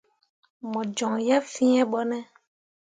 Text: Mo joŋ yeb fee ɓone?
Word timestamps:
Mo 0.69 0.81
joŋ 0.97 1.13
yeb 1.27 1.43
fee 1.53 1.81
ɓone? 1.91 2.17